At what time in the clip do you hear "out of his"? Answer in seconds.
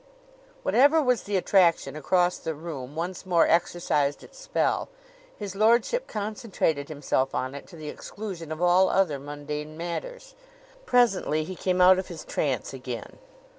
11.81-12.25